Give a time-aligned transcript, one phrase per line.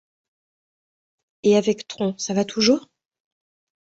[1.43, 2.87] Et, avec Tron, ça va toujours?